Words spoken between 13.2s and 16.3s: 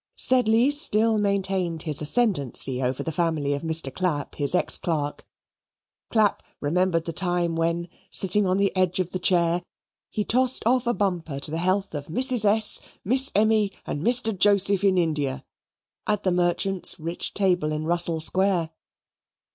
Emmy, and Mr. Joseph in India," at